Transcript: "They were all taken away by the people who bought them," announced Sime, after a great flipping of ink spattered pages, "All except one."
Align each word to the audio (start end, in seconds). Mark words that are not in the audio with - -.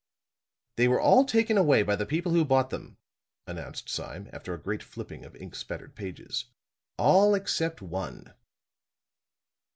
"They 0.77 0.87
were 0.87 0.99
all 0.99 1.25
taken 1.25 1.59
away 1.59 1.83
by 1.83 1.95
the 1.95 2.07
people 2.07 2.31
who 2.31 2.43
bought 2.43 2.71
them," 2.71 2.97
announced 3.45 3.87
Sime, 3.87 4.31
after 4.33 4.51
a 4.51 4.57
great 4.59 4.81
flipping 4.81 5.23
of 5.23 5.35
ink 5.35 5.53
spattered 5.53 5.93
pages, 5.95 6.45
"All 6.97 7.35
except 7.35 7.83
one." 7.83 8.33